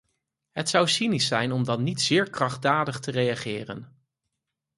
Het 0.51 0.69
zou 0.69 0.87
cynisch 0.87 1.27
zijn 1.27 1.51
om 1.51 1.63
dan 1.63 1.83
niet 1.83 2.01
zeer 2.01 2.29
krachtdadig 2.29 2.99
te 2.99 3.11
reageren. 3.11 3.97